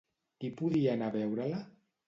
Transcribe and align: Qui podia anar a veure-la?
Qui 0.43 0.49
podia 0.61 0.95
anar 0.97 1.11
a 1.13 1.17
veure-la? 1.19 1.63